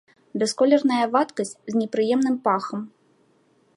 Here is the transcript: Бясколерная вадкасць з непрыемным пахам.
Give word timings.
Бясколерная 0.43 1.01
вадкасць 1.15 1.53
з 1.73 1.77
непрыемным 1.81 2.35
пахам. 2.49 2.81